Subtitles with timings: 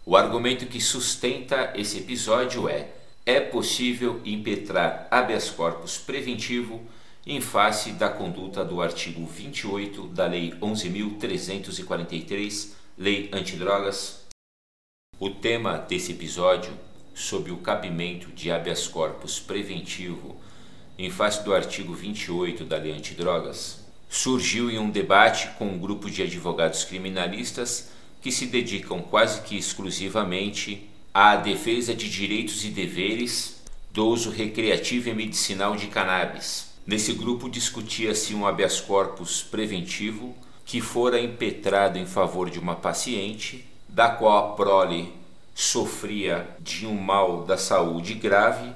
[0.04, 2.88] O argumento que sustenta esse episódio é:
[3.24, 6.84] é possível impetrar habeas corpus preventivo
[7.26, 14.26] em face da conduta do artigo 28 da Lei 11.343, Lei Antidrogas?
[15.18, 16.70] O tema desse episódio,
[17.14, 20.36] sob o cabimento de habeas corpus preventivo
[20.98, 26.10] em face do artigo 28 da Lei Antidrogas, surgiu em um debate com um grupo
[26.10, 27.88] de advogados criminalistas
[28.20, 35.08] que se dedicam quase que exclusivamente à defesa de direitos e deveres do uso recreativo
[35.08, 40.34] e medicinal de cannabis Nesse grupo discutia-se um habeas corpus preventivo
[40.66, 45.12] que fora impetrado em favor de uma paciente, da qual a prole
[45.54, 48.70] sofria de um mal da saúde grave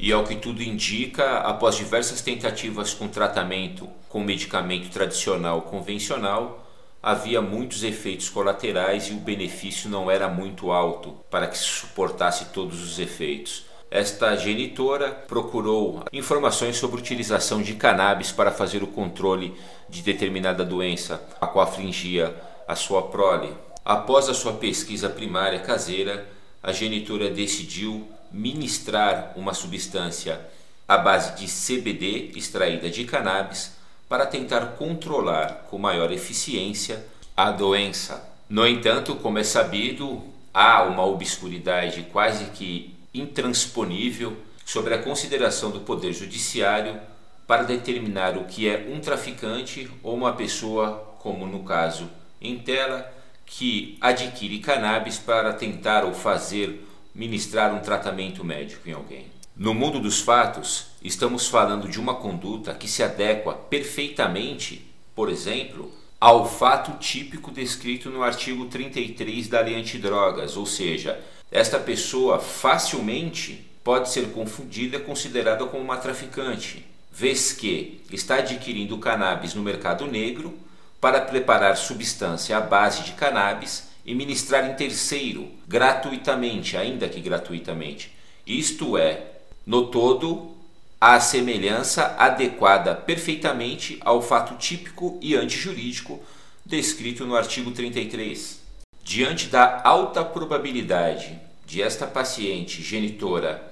[0.00, 6.66] e, ao que tudo indica, após diversas tentativas com tratamento com medicamento tradicional convencional,
[7.02, 12.46] havia muitos efeitos colaterais e o benefício não era muito alto para que se suportasse
[12.46, 13.64] todos os efeitos.
[13.94, 19.54] Esta genitora procurou informações sobre utilização de cannabis para fazer o controle
[19.88, 22.34] de determinada doença a qual afligia
[22.66, 23.54] a sua prole.
[23.84, 26.26] Após a sua pesquisa primária caseira,
[26.60, 30.40] a genitora decidiu ministrar uma substância
[30.88, 33.76] à base de CBD extraída de cannabis
[34.08, 37.06] para tentar controlar com maior eficiência
[37.36, 38.28] a doença.
[38.48, 40.20] No entanto, como é sabido,
[40.52, 47.00] há uma obscuridade quase que intransponível sobre a consideração do Poder Judiciário
[47.46, 53.10] para determinar o que é um traficante ou uma pessoa, como no caso em tela,
[53.46, 59.26] que adquire cannabis para tentar ou fazer ministrar um tratamento médico em alguém.
[59.56, 65.92] No mundo dos fatos, estamos falando de uma conduta que se adequa perfeitamente, por exemplo,
[66.20, 73.64] ao fato típico descrito no artigo 33 da Lei Antidrogas, ou seja, esta pessoa facilmente
[73.82, 80.06] pode ser confundida e considerada como uma traficante, vez que está adquirindo cannabis no mercado
[80.06, 80.58] negro
[81.00, 88.12] para preparar substância à base de cannabis e ministrar em terceiro, gratuitamente, ainda que gratuitamente.
[88.46, 89.22] Isto é,
[89.66, 90.54] no todo,
[91.00, 96.22] a semelhança adequada perfeitamente ao fato típico e antijurídico
[96.64, 98.63] descrito no artigo 33.
[99.06, 103.62] Diante da alta probabilidade de esta paciente genitora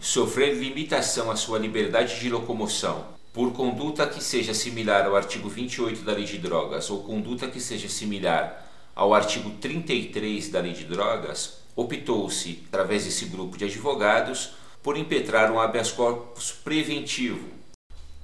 [0.00, 6.02] sofrer limitação à sua liberdade de locomoção por conduta que seja similar ao artigo 28
[6.02, 10.84] da Lei de Drogas ou conduta que seja similar ao artigo 33 da Lei de
[10.84, 14.50] Drogas, optou-se, através desse grupo de advogados,
[14.82, 17.48] por impetrar um habeas corpus preventivo.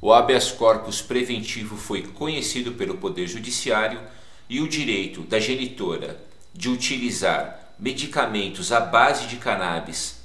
[0.01, 4.01] O habeas corpus preventivo foi conhecido pelo Poder Judiciário
[4.51, 10.17] e o direito da genitora de utilizar medicamentos à base de cannabis,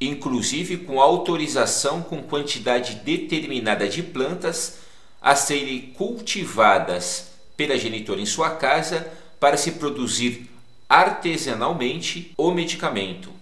[0.00, 4.78] inclusive com autorização com quantidade determinada de plantas
[5.20, 10.48] a serem cultivadas pela genitora em sua casa para se produzir
[10.88, 13.32] artesanalmente o medicamento.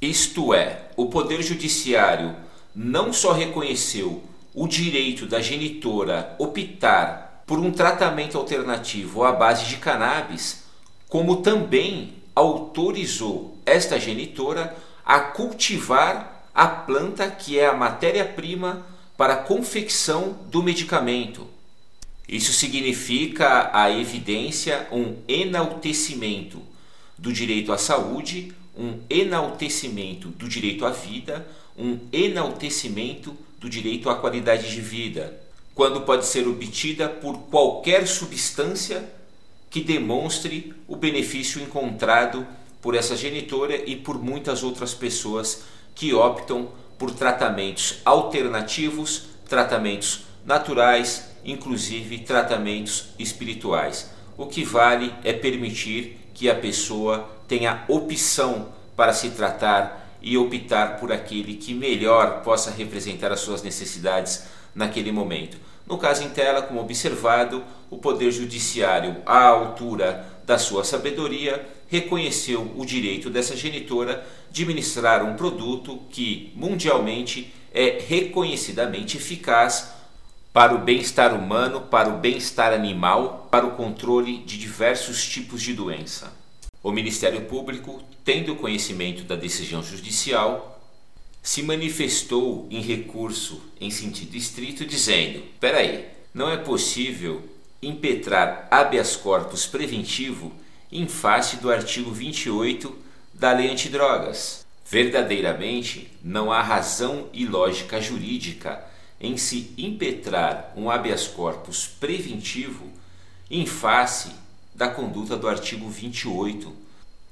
[0.00, 2.34] Isto é, o Poder Judiciário
[2.74, 4.22] não só reconheceu
[4.54, 10.61] o direito da genitora optar por um tratamento alternativo à base de cannabis,
[11.12, 14.74] como também autorizou esta genitora
[15.04, 21.46] a cultivar a planta que é a matéria-prima para a confecção do medicamento.
[22.26, 26.62] Isso significa a evidência, um enaltecimento
[27.18, 31.46] do direito à saúde, um enaltecimento do direito à vida,
[31.76, 35.38] um enaltecimento do direito à qualidade de vida,
[35.74, 39.06] quando pode ser obtida por qualquer substância
[39.72, 42.46] que demonstre o benefício encontrado
[42.82, 45.64] por essa genitora e por muitas outras pessoas
[45.94, 54.10] que optam por tratamentos alternativos, tratamentos naturais, inclusive tratamentos espirituais.
[54.36, 60.98] O que vale é permitir que a pessoa tenha opção para se tratar e optar
[60.98, 65.56] por aquele que melhor possa representar as suas necessidades naquele momento.
[65.86, 72.72] No caso em tela, como observado, o Poder Judiciário, à altura da sua sabedoria, reconheceu
[72.76, 79.92] o direito dessa genitora de ministrar um produto que mundialmente é reconhecidamente eficaz
[80.52, 85.72] para o bem-estar humano, para o bem-estar animal, para o controle de diversos tipos de
[85.72, 86.32] doença.
[86.82, 90.81] O Ministério Público, tendo conhecimento da decisão judicial,
[91.42, 97.42] se manifestou em recurso em sentido estrito, dizendo: peraí, não é possível
[97.82, 100.52] impetrar habeas corpus preventivo
[100.90, 102.96] em face do artigo 28
[103.34, 104.64] da Lei Antidrogas.
[104.88, 108.84] Verdadeiramente, não há razão e lógica jurídica
[109.20, 112.90] em se impetrar um habeas corpus preventivo
[113.50, 114.30] em face
[114.74, 116.72] da conduta do artigo 28.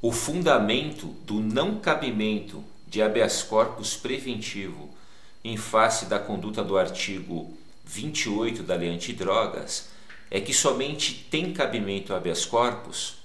[0.01, 4.91] O fundamento do não cabimento de habeas corpus preventivo
[5.45, 9.91] em face da conduta do artigo 28 da Lei Antidrogas
[10.29, 13.19] é que somente tem cabimento habeas corpus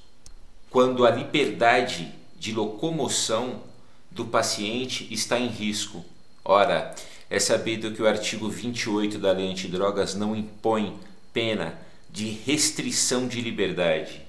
[0.70, 3.64] quando a liberdade de locomoção
[4.12, 6.06] do paciente está em risco.
[6.44, 6.94] Ora,
[7.28, 10.96] é sabido que o artigo 28 da Lei Antidrogas não impõe
[11.34, 11.76] pena
[12.12, 14.22] de restrição de liberdade.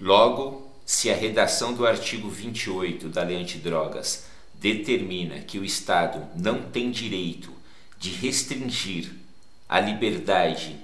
[0.00, 4.31] Logo, se a redação do artigo 28 da Lei Antidrogas
[4.62, 7.52] determina que o Estado não tem direito
[7.98, 9.12] de restringir
[9.68, 10.76] a liberdade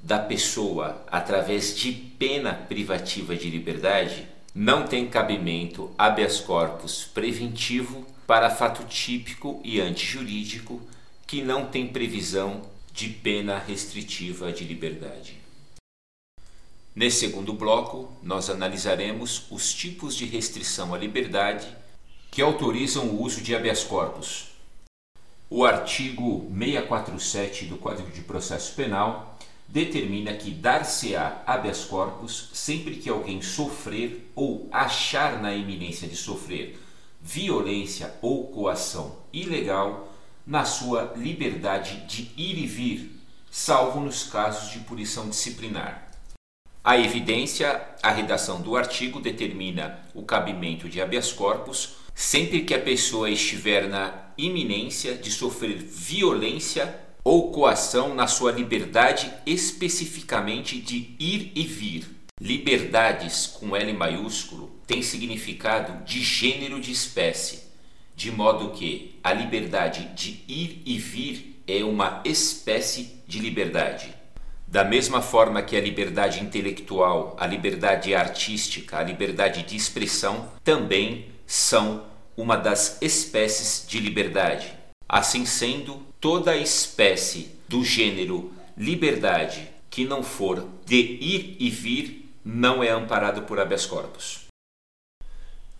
[0.00, 8.48] da pessoa através de pena privativa de liberdade, não tem cabimento habeas corpus preventivo para
[8.48, 10.80] fato típico e antijurídico
[11.26, 15.36] que não tem previsão de pena restritiva de liberdade.
[16.94, 21.66] Nesse segundo bloco, nós analisaremos os tipos de restrição à liberdade
[22.36, 24.48] que autorizam o uso de habeas corpus.
[25.48, 33.08] O artigo 647 do Código de Processo Penal determina que dar-se-á habeas corpus sempre que
[33.08, 36.78] alguém sofrer ou achar na iminência de sofrer
[37.22, 40.12] violência ou coação ilegal
[40.46, 43.18] na sua liberdade de ir e vir,
[43.50, 46.10] salvo nos casos de punição disciplinar.
[46.84, 52.80] A evidência, a redação do artigo determina o cabimento de habeas corpus sempre que a
[52.80, 61.52] pessoa estiver na iminência de sofrer violência ou coação na sua liberdade especificamente de ir
[61.54, 62.06] e vir.
[62.40, 67.64] Liberdades com L maiúsculo tem significado de gênero de espécie,
[68.14, 74.14] de modo que a liberdade de ir e vir é uma espécie de liberdade.
[74.66, 81.35] Da mesma forma que a liberdade intelectual, a liberdade artística, a liberdade de expressão também
[81.46, 82.04] são
[82.36, 84.74] uma das espécies de liberdade.
[85.08, 92.82] Assim sendo, toda espécie do gênero liberdade que não for de ir e vir não
[92.82, 94.46] é amparado por habeas corpus.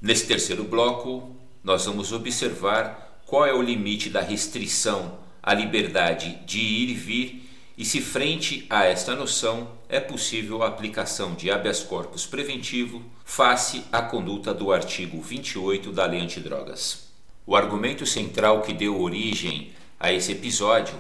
[0.01, 6.59] Nesse terceiro bloco, nós vamos observar qual é o limite da restrição à liberdade de
[6.59, 7.46] ir e vir
[7.77, 13.85] e se frente a esta noção é possível a aplicação de habeas corpus preventivo face
[13.93, 17.09] à conduta do artigo 28 da Lei Antidrogas.
[17.47, 20.95] O argumento central que deu origem a esse episódio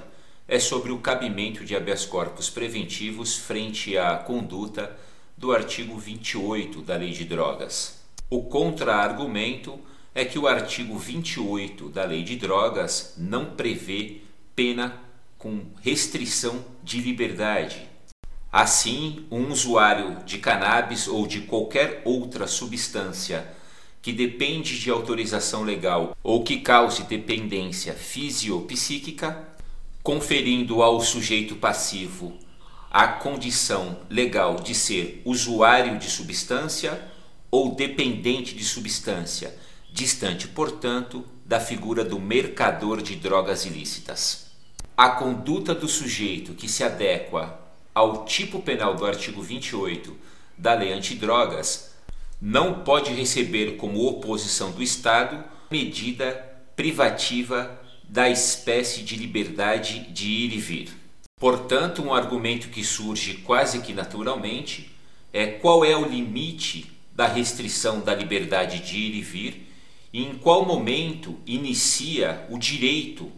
[0.47, 4.97] é sobre o cabimento de habeas corpus preventivos frente à conduta
[5.37, 8.01] do artigo 28 da Lei de Drogas.
[8.29, 9.79] O contra-argumento
[10.15, 14.21] é que o artigo 28 da Lei de Drogas não prevê
[14.55, 15.06] pena
[15.47, 17.89] com restrição de liberdade.
[18.51, 23.47] Assim, um usuário de cannabis ou de qualquer outra substância
[24.03, 29.49] que depende de autorização legal ou que cause dependência fisiopsíquica,
[30.03, 32.37] conferindo ao sujeito passivo
[32.91, 37.01] a condição legal de ser usuário de substância
[37.53, 39.57] ou dependente de substância,
[39.93, 44.46] distante, portanto, da figura do mercador de drogas ilícitas.
[44.97, 47.61] A conduta do sujeito que se adequa
[47.95, 50.17] ao tipo penal do artigo 28
[50.57, 51.95] da Lei Antidrogas
[52.41, 56.33] não pode receber como oposição do Estado medida
[56.75, 60.89] privativa da espécie de liberdade de ir e vir.
[61.39, 64.91] Portanto, um argumento que surge quase que naturalmente
[65.31, 69.71] é qual é o limite da restrição da liberdade de ir e vir
[70.11, 73.31] e em qual momento inicia o direito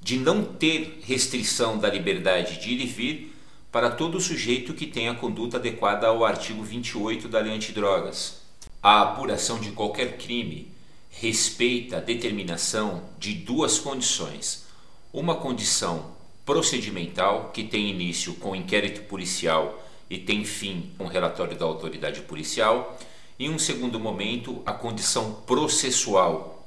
[0.00, 3.36] de não ter restrição da liberdade de ir e vir
[3.70, 8.40] para todo sujeito que tenha conduta adequada ao artigo 28 da Lei Antidrogas.
[8.82, 10.72] A apuração de qualquer crime
[11.10, 14.64] respeita a determinação de duas condições.
[15.12, 16.12] Uma condição
[16.46, 22.98] procedimental, que tem início com inquérito policial e tem fim com relatório da autoridade policial,
[23.38, 26.66] em um segundo momento, a condição processual,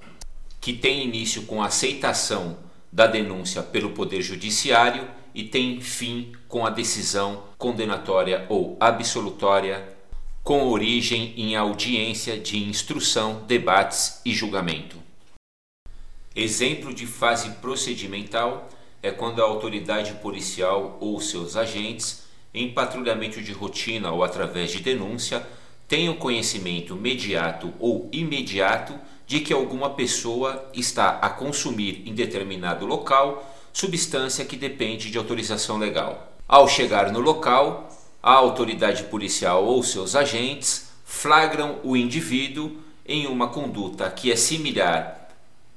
[0.62, 2.58] que tem início com aceitação
[2.94, 9.92] da denúncia pelo Poder Judiciário e tem fim com a decisão condenatória ou absolutória
[10.44, 14.98] com origem em audiência de instrução, debates e julgamento.
[16.36, 18.70] Exemplo de fase procedimental
[19.02, 24.84] é quando a autoridade policial ou seus agentes, em patrulhamento de rotina ou através de
[24.84, 25.44] denúncia,
[25.88, 28.94] tenham conhecimento imediato ou imediato
[29.26, 35.78] de que alguma pessoa está a consumir em determinado local substância que depende de autorização
[35.78, 36.34] legal.
[36.48, 37.90] Ao chegar no local,
[38.22, 45.24] a autoridade policial ou seus agentes flagram o indivíduo em uma conduta que é similar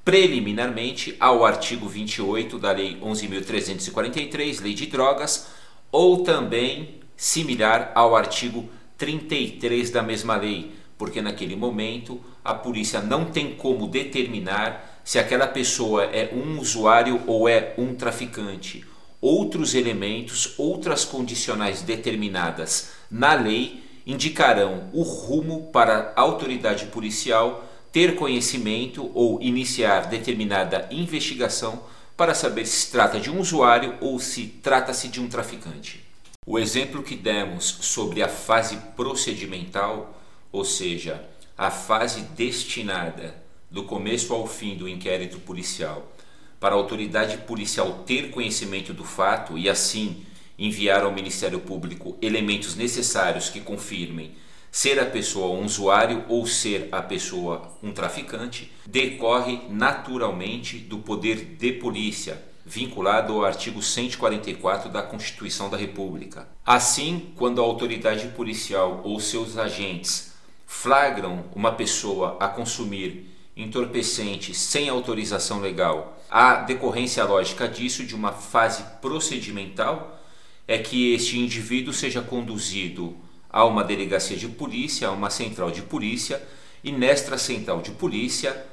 [0.05, 5.49] preliminarmente ao artigo 28 da Lei 11.343, Lei de Drogas,
[5.91, 13.27] ou também similar ao artigo 33 da mesma lei, porque naquele momento a polícia não
[13.27, 18.85] tem como determinar se aquela pessoa é um usuário ou é um traficante.
[19.21, 28.15] Outros elementos, outras condicionais determinadas na lei indicarão o rumo para a autoridade policial ter
[28.15, 31.83] conhecimento ou iniciar determinada investigação
[32.17, 36.05] para saber se trata de um usuário ou se trata-se de um traficante.
[36.47, 40.21] O exemplo que demos sobre a fase procedimental,
[40.57, 41.23] ou seja,
[41.57, 43.35] a fase destinada
[43.71, 46.11] do começo ao fim do inquérito policial
[46.59, 50.25] para a autoridade policial ter conhecimento do fato e assim
[50.59, 54.33] enviar ao Ministério Público elementos necessários que confirmem
[54.73, 61.57] ser a pessoa um usuário ou ser a pessoa um traficante, decorre naturalmente do poder
[61.59, 66.49] de polícia, vinculado ao artigo 144 da Constituição da República.
[66.65, 70.26] Assim, quando a autoridade policial ou seus agentes
[70.67, 78.33] flagram uma pessoa a consumir entorpecente sem autorização legal, a decorrência lógica disso, de uma
[78.33, 80.21] fase procedimental,
[80.69, 83.17] é que este indivíduo seja conduzido
[83.49, 86.43] a uma delegacia de polícia, a uma central de polícia,
[86.83, 88.67] e nesta central de polícia,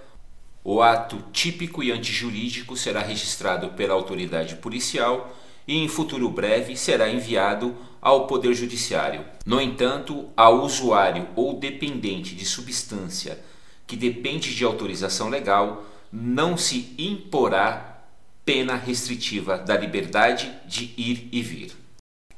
[0.64, 5.34] o ato típico e antijurídico será registrado pela autoridade policial
[5.68, 9.26] e em futuro breve será enviado ao Poder Judiciário.
[9.46, 13.40] No entanto, ao usuário ou dependente de substância
[13.86, 18.06] que depende de autorização legal, não se imporá
[18.46, 21.84] pena restritiva da liberdade de ir e vir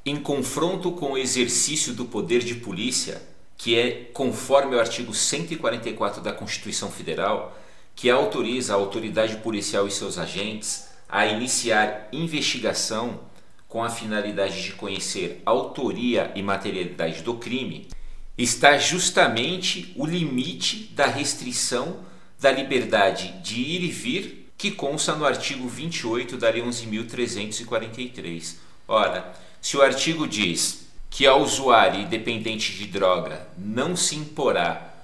[0.06, 3.20] em confronto com o exercício do poder de polícia,
[3.58, 7.58] que é conforme o artigo 144 da Constituição Federal,
[7.96, 13.20] que autoriza a autoridade policial e seus agentes a iniciar investigação
[13.68, 17.88] com a finalidade de conhecer autoria e materialidade do crime,
[18.36, 22.00] está justamente o limite da restrição
[22.38, 28.56] da liberdade de ir e vir que consta no artigo 28 da Lei 11.343.
[28.88, 34.94] Ora, se o artigo diz que ao usuário e dependente de droga não se imporá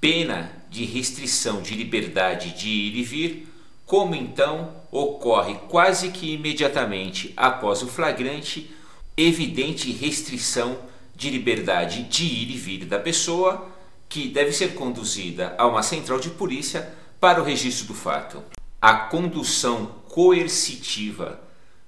[0.00, 3.48] pena de restrição de liberdade de ir e vir,
[3.84, 8.70] como então ocorre quase que imediatamente após o flagrante
[9.14, 10.78] evidente restrição
[11.14, 13.68] de liberdade de ir e vir da pessoa,
[14.08, 18.42] que deve ser conduzida a uma central de polícia para o registro do fato.
[18.80, 21.42] A condução coercitiva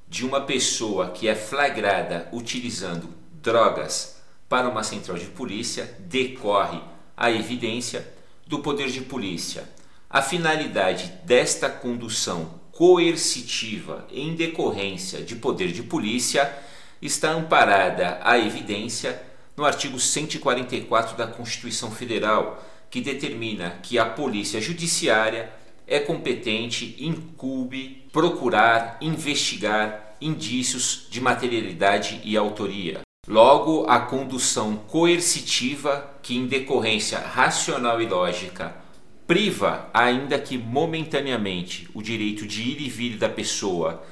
[0.07, 6.81] de uma pessoa que é flagrada utilizando drogas para uma central de polícia decorre
[7.17, 8.07] a evidência
[8.47, 9.69] do poder de polícia.
[10.11, 16.57] A finalidade desta condução coercitiva em decorrência de poder de polícia
[17.03, 19.21] está amparada a evidência
[19.57, 25.53] no artigo 144 da Constituição Federal, que determina que a Polícia Judiciária
[25.89, 33.01] é competente, incube procurar, investigar indícios de materialidade e autoria.
[33.27, 38.87] Logo, a condução coercitiva, que em decorrência racional e lógica
[39.29, 44.03] priva, ainda que momentaneamente, o direito de ir e vir da pessoa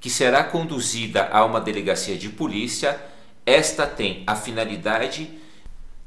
[0.00, 2.98] que será conduzida a uma delegacia de polícia,
[3.44, 5.28] esta tem a finalidade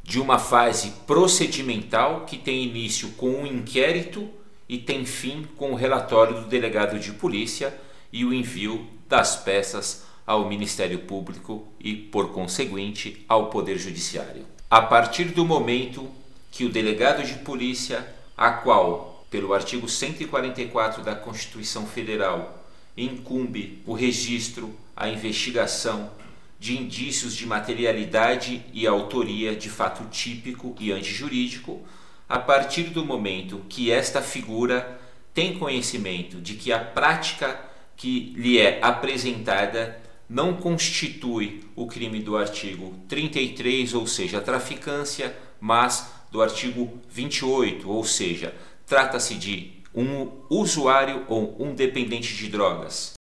[0.04, 4.28] de uma fase procedimental que tem início com um inquérito
[4.68, 7.72] e tem fim com o relatório do delegado de polícia
[8.12, 14.44] e o envio das peças ao Ministério Público e, por conseguinte, ao Poder Judiciário.
[14.72, 16.10] A partir do momento
[16.52, 22.66] que o delegado de polícia, a qual, pelo artigo 144 da Constituição Federal,
[22.98, 26.12] incumbe o registro, a investigação
[26.60, 31.82] de indícios de materialidade e autoria de fato típico e antijurídico,
[32.28, 35.00] a partir do momento que esta figura
[35.34, 37.60] tem conhecimento de que a prática
[37.96, 45.36] que lhe é apresentada não constitui o crime do artigo 33, ou seja, a traficância,
[45.60, 48.54] mas do artigo 28, ou seja,
[48.86, 53.14] trata-se de um usuário ou um dependente de drogas.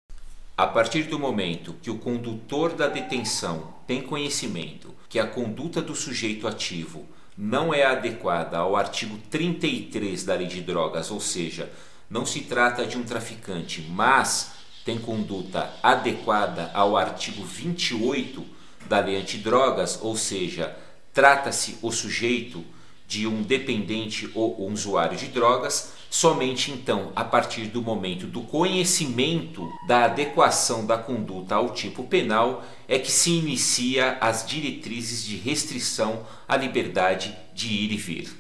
[0.57, 5.95] A partir do momento que o condutor da detenção tem conhecimento que a conduta do
[5.95, 7.05] sujeito ativo
[7.37, 11.71] não é adequada ao artigo 33 da Lei de Drogas, ou seja,
[12.09, 14.53] não se trata de um traficante, mas
[14.87, 18.43] tem conduta adequada ao artigo 28
[18.89, 20.75] da Lei Antidrogas, ou seja,
[21.13, 22.65] trata-se o sujeito
[23.13, 28.41] de um dependente ou um usuário de drogas, somente então, a partir do momento do
[28.41, 35.37] conhecimento da adequação da conduta ao tipo penal, é que se inicia as diretrizes de
[35.37, 38.31] restrição à liberdade de ir e vir.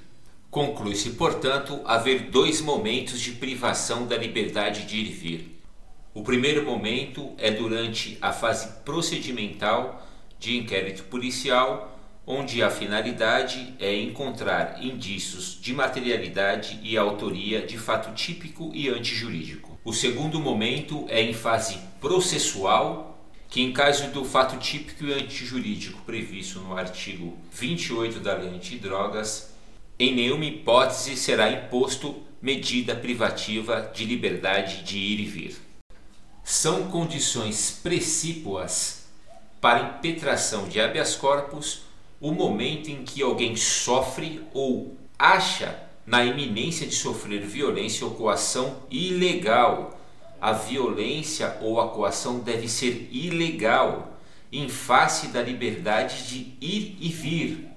[0.50, 5.62] Conclui-se, portanto, haver dois momentos de privação da liberdade de ir e vir.
[6.14, 10.06] O primeiro momento é durante a fase procedimental
[10.38, 11.92] de inquérito policial,
[12.32, 19.78] onde a finalidade é encontrar indícios de materialidade e autoria de fato típico e antijurídico.
[19.84, 26.00] O segundo momento é em fase processual, que em caso do fato típico e antijurídico
[26.06, 29.52] previsto no artigo 28 da Lei Antidrogas,
[29.98, 35.56] em nenhuma hipótese será imposto medida privativa de liberdade de ir e vir.
[36.42, 39.04] São condições precípuas
[39.60, 41.91] para impetração de habeas corpus
[42.22, 45.76] o momento em que alguém sofre ou acha
[46.06, 49.98] na iminência de sofrer violência ou coação ilegal.
[50.40, 54.16] A violência ou a coação deve ser ilegal,
[54.52, 57.68] em face da liberdade de ir e vir.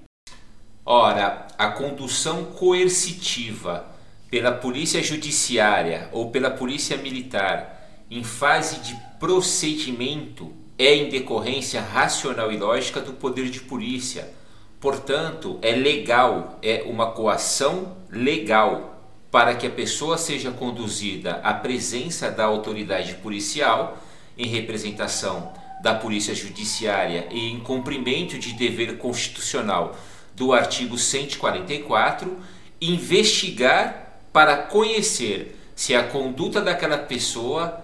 [0.84, 3.86] Ora, a condução coercitiva
[4.30, 12.52] pela polícia judiciária ou pela polícia militar em fase de procedimento é em decorrência racional
[12.52, 14.32] e lógica do poder de polícia.
[14.80, 18.96] Portanto, é legal, é uma coação legal
[19.30, 23.98] para que a pessoa seja conduzida à presença da autoridade policial
[24.36, 29.96] em representação da Polícia Judiciária e em cumprimento de dever constitucional
[30.34, 32.36] do artigo 144,
[32.80, 37.82] investigar para conhecer se a conduta daquela pessoa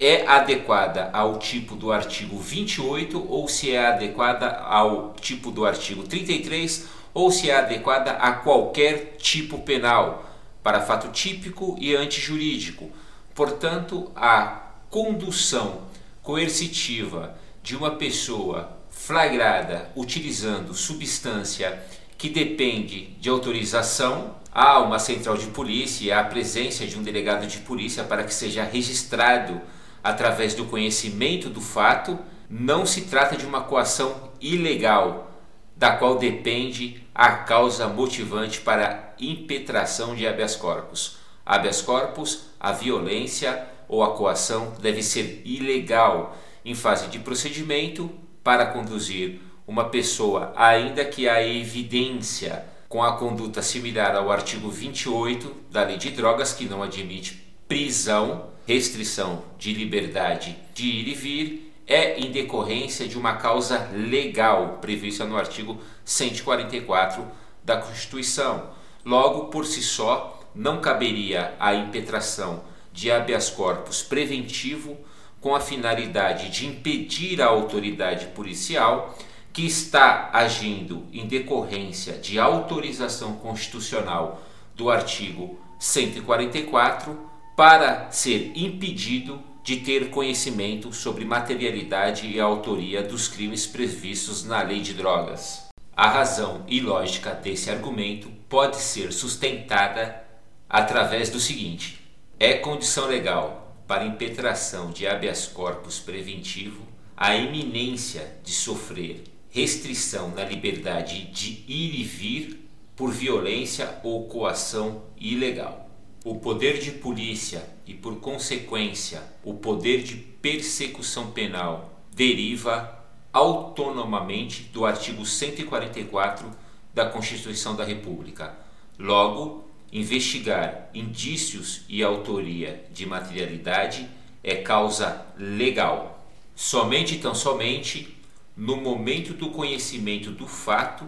[0.00, 6.04] é adequada ao tipo do artigo 28 ou se é adequada ao tipo do artigo
[6.04, 10.24] 33 ou se é adequada a qualquer tipo penal,
[10.62, 12.90] para fato típico e antijurídico.
[13.34, 15.82] Portanto, a condução
[16.22, 21.82] coercitiva de uma pessoa flagrada utilizando substância
[22.16, 27.46] que depende de autorização há uma central de polícia e a presença de um delegado
[27.46, 29.60] de polícia para que seja registrado
[30.02, 35.30] através do conhecimento do fato, não se trata de uma coação ilegal,
[35.76, 41.18] da qual depende a causa motivante para impetração de habeas corpus.
[41.44, 48.10] Habeas corpus, a violência ou a coação deve ser ilegal em fase de procedimento
[48.42, 55.54] para conduzir uma pessoa, ainda que a evidência com a conduta similar ao artigo 28
[55.70, 57.34] da Lei de Drogas, que não admite
[57.68, 64.76] prisão, restrição de liberdade de ir e vir, é em decorrência de uma causa legal
[64.78, 67.24] prevista no artigo 144
[67.64, 68.68] da Constituição.
[69.06, 74.98] Logo, por si só, não caberia a impetração de habeas corpus preventivo
[75.40, 79.16] com a finalidade de impedir a autoridade policial
[79.50, 84.42] que está agindo em decorrência de autorização constitucional
[84.76, 87.27] do artigo 144
[87.58, 94.78] para ser impedido de ter conhecimento sobre materialidade e autoria dos crimes previstos na Lei
[94.78, 95.66] de Drogas.
[95.92, 100.22] A razão e lógica desse argumento pode ser sustentada
[100.70, 102.00] através do seguinte:
[102.38, 110.44] é condição legal para impetração de habeas corpus preventivo a iminência de sofrer restrição na
[110.44, 115.87] liberdade de ir e vir por violência ou coação ilegal
[116.24, 122.96] o poder de polícia e, por consequência, o poder de persecução penal deriva
[123.32, 126.50] autonomamente do artigo 144
[126.92, 128.56] da Constituição da República.
[128.98, 134.08] Logo, investigar indícios e autoria de materialidade
[134.42, 136.26] é causa legal.
[136.54, 138.16] Somente tão somente
[138.56, 141.06] no momento do conhecimento do fato,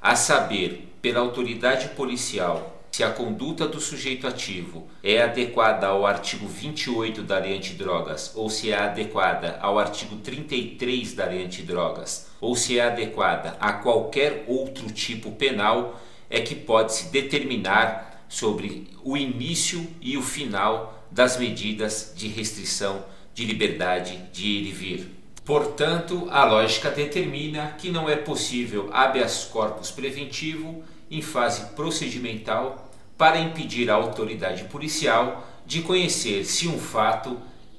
[0.00, 6.48] a saber, pela autoridade policial se a conduta do sujeito ativo é adequada ao artigo
[6.48, 12.56] 28 da Lei Antidrogas ou se é adequada ao artigo 33 da Lei Antidrogas ou
[12.56, 19.86] se é adequada a qualquer outro tipo penal, é que pode-se determinar sobre o início
[20.00, 23.04] e o final das medidas de restrição
[23.34, 25.10] de liberdade de ir e vir.
[25.44, 32.85] Portanto, a lógica determina que não é possível habeas corpus preventivo em fase procedimental
[33.16, 37.38] para impedir a autoridade policial de conhecer se um fato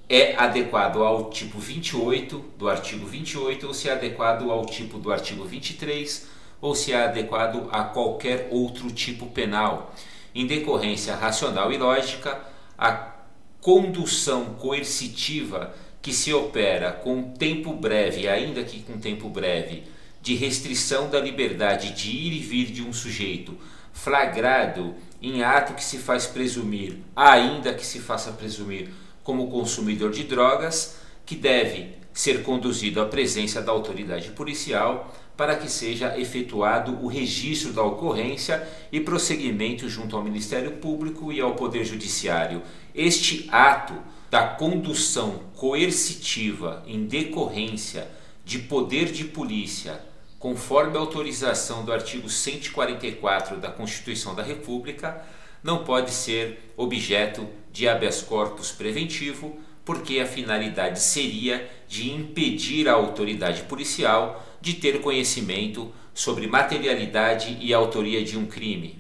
[0.10, 5.12] é adequado ao tipo 28 do artigo 28 ou se é adequado ao tipo do
[5.12, 6.28] artigo 23
[6.62, 9.94] ou se é adequado a qualquer outro tipo penal.
[10.34, 12.42] Em decorrência racional e lógica,
[12.78, 13.16] a
[13.62, 19.84] condução coercitiva que se opera com tempo breve, ainda que com tempo breve,
[20.22, 23.58] de restrição da liberdade de ir e vir de um sujeito
[23.92, 28.90] flagrado em ato que se faz presumir, ainda que se faça presumir
[29.24, 35.70] como consumidor de drogas, que deve ser conduzido à presença da autoridade policial para que
[35.70, 41.86] seja efetuado o registro da ocorrência e prosseguimento junto ao Ministério Público e ao Poder
[41.86, 42.64] Judiciário.
[42.96, 43.94] Este ato
[44.32, 48.08] da condução coercitiva em decorrência
[48.44, 50.02] de poder de polícia
[50.40, 55.22] conforme a autorização do artigo 144 da Constituição da República,
[55.64, 62.94] não pode ser objeto de habeas corpus preventivo, porque a finalidade seria de impedir a
[62.94, 69.00] autoridade policial de ter conhecimento sobre materialidade e autoria de um crime.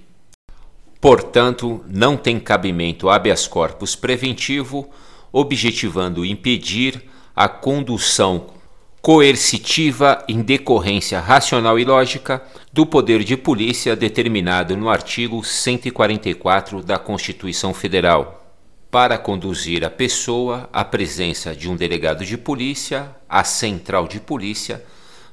[0.99, 4.89] Portanto, não tem cabimento habeas corpus preventivo,
[5.31, 7.03] objetivando impedir
[7.35, 8.56] a condução
[9.07, 12.43] coercitiva em decorrência racional e lógica
[12.73, 18.53] do poder de polícia determinado no artigo 144 da Constituição Federal,
[18.91, 24.83] para conduzir a pessoa à presença de um delegado de polícia, à central de polícia,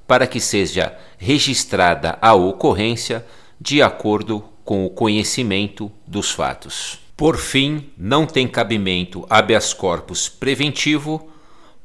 [0.07, 3.27] para que seja registrada a ocorrência
[3.61, 7.01] de acordo com o conhecimento dos fatos.
[7.17, 11.34] Por fim, não tem cabimento habeas corpus preventivo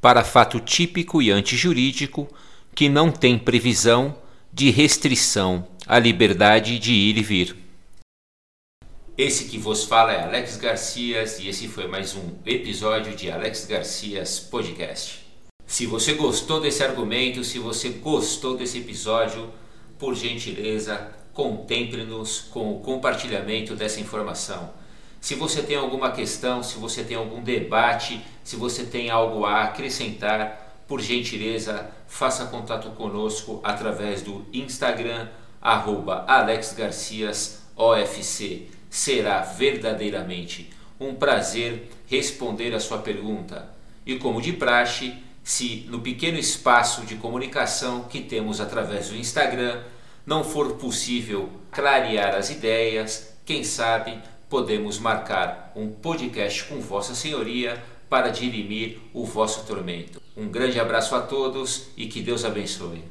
[0.02, 2.28] para fato típico e antijurídico
[2.74, 4.16] que não tem previsão
[4.52, 7.56] de restrição à liberdade de ir e vir.
[9.18, 13.66] Esse que vos fala é Alex Garcias e esse foi mais um episódio de Alex
[13.66, 15.20] Garcias Podcast.
[15.68, 19.52] Se você gostou desse argumento, se você gostou desse episódio,
[20.00, 24.74] por gentileza, contemple-nos com o compartilhamento dessa informação.
[25.22, 29.64] Se você tem alguma questão, se você tem algum debate, se você tem algo a
[29.64, 35.28] acrescentar, por gentileza, faça contato conosco através do Instagram,
[35.62, 38.70] arroba AlexGarciasOFC.
[38.90, 43.70] Será verdadeiramente um prazer responder a sua pergunta.
[44.04, 49.84] E como de praxe, se no pequeno espaço de comunicação que temos através do Instagram
[50.26, 57.82] não for possível clarear as ideias, quem sabe podemos marcar um podcast com Vossa Senhoria
[58.10, 60.20] para dirimir o vosso tormento.
[60.36, 63.04] Um grande abraço a todos e que Deus abençoe.